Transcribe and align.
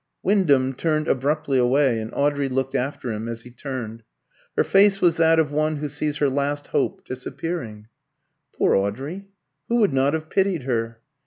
Wyndham 0.23 0.73
turned 0.73 1.07
abruptly 1.07 1.59
away, 1.59 1.99
and 1.99 2.11
Audrey 2.15 2.49
looked 2.49 2.73
after 2.73 3.11
him 3.11 3.27
as 3.27 3.43
he 3.43 3.51
turned. 3.51 4.01
Her 4.57 4.63
face 4.63 4.99
was 4.99 5.17
that 5.17 5.37
of 5.37 5.51
one 5.51 5.75
who 5.75 5.87
sees 5.89 6.17
her 6.17 6.27
last 6.27 6.65
hope 6.69 7.05
disappearing. 7.05 7.85
Poor 8.57 8.73
Audrey! 8.75 9.27
Who 9.69 9.75
would 9.75 9.93
not 9.93 10.15
have 10.15 10.27
pitied 10.31 10.63
her? 10.63 11.01